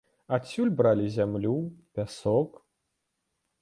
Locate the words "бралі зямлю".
0.79-1.53